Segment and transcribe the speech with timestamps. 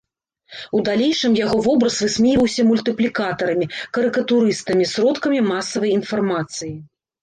[0.77, 6.79] У далейшым яго вобраз высмейваўся мультыплікатарамі, карыкатурыстамі, сродкамі масавай інфармацыі.